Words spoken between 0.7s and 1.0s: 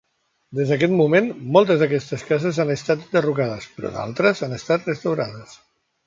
d'aquest